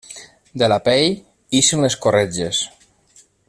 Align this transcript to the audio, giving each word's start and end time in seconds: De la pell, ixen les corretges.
De 0.61 0.69
la 0.73 0.79
pell, 0.87 1.11
ixen 1.61 1.85
les 1.87 1.99
corretges. 2.07 2.65